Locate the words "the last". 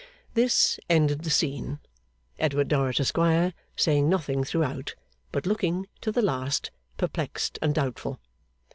6.11-6.71